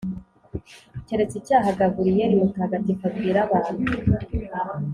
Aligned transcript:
keretse 1.05 1.35
icyaha 1.41 1.69
gaburiyeli 1.79 2.35
mutagatifu 2.41 3.03
abwira 3.09 3.39
abantu 3.45 3.83